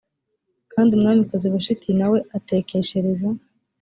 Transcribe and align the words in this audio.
kandi 0.71 0.89
umwamikazi 0.93 1.47
vashiti 1.53 1.87
na 1.99 2.07
we 2.11 2.19
atekeshereza 2.37 3.27